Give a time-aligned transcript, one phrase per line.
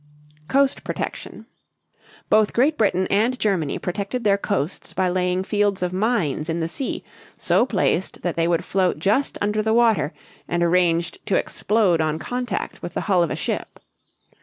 [0.47, 1.45] COAST PROTECTION.
[2.27, 6.67] Both Great Britain and Germany protected their coasts by laying fields of mines in the
[6.67, 7.03] sea
[7.35, 10.11] so placed that they would float just under water
[10.47, 13.79] and arranged to explode on contact with the hull of a ship.